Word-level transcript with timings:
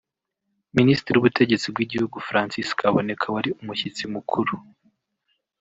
Minisitiri 0.77 1.15
w’ubutegetsi 1.17 1.67
bw’igihugu 1.73 2.17
Francis 2.27 2.69
Kaboneka 2.79 3.25
wari 3.33 3.49
umushyitsi 3.61 4.03
mukuru 4.13 4.53